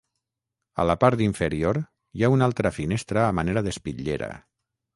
A 0.83 0.85
la 0.91 0.95
part 1.03 1.21
inferior, 1.25 1.79
hi 2.19 2.25
ha 2.25 2.31
una 2.37 2.49
altra 2.51 2.73
finestra 2.81 3.25
a 3.29 3.39
manera 3.41 3.67
d'espitllera. 3.69 4.35